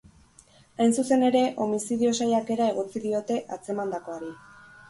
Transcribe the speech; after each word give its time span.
Hain 0.85 0.95
zuzen 1.03 1.25
ere, 1.27 1.43
homizidio 1.65 2.13
saiakera 2.21 2.71
egotzi 2.73 3.03
diote 3.05 3.39
atzemandakoari. 3.59 4.33